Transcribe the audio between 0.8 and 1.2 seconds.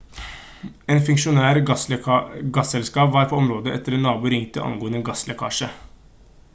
en